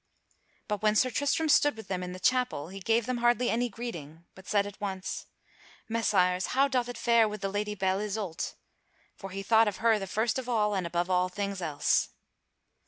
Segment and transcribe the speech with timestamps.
[0.67, 3.69] But when Sir Tristram stood with them in the chapel, he gave them hardly any
[3.69, 5.27] greeting, but said at once:
[5.87, 8.55] "Messires, how doth it fare with the Lady Belle Isoult?"
[9.15, 12.09] For he thought of her the first of all and above all things else.